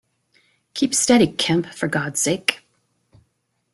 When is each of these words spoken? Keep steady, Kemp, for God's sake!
Keep 0.73 0.95
steady, 0.95 1.27
Kemp, 1.27 1.67
for 1.67 1.87
God's 1.87 2.19
sake! 2.19 2.65